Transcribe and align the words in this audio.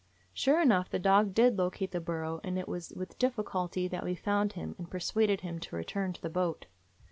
Sure 0.33 0.59
enough, 0.59 0.89
the 0.89 0.97
dog 0.97 1.31
did 1.31 1.59
locate 1.59 1.91
the 1.91 1.99
burrow; 2.01 2.41
and 2.43 2.57
it 2.57 2.67
was 2.67 2.91
with 2.95 3.19
difficulty 3.19 3.87
that 3.87 4.03
we 4.03 4.15
found 4.15 4.53
him, 4.53 4.73
and 4.79 4.89
persuaded 4.89 5.41
him 5.41 5.59
to 5.59 5.75
return 5.75 6.11
to 6.11 6.21
the 6.23 6.27
boat. 6.27 6.65